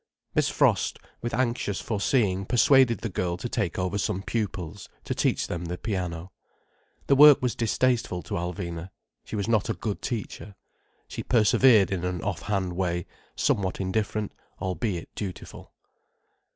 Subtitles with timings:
[0.33, 5.45] Miss Frost, with anxious foreseeing, persuaded the girl to take over some pupils, to teach
[5.45, 6.31] them the piano.
[7.05, 8.89] The work was distasteful to Alvina.
[9.23, 10.55] She was not a good teacher.
[11.07, 15.71] She persevered in an off hand way, somewhat indifferent, albeit dutiful.